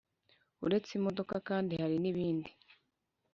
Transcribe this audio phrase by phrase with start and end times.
[0.65, 2.51] uretse imodoka kandi hari nibindi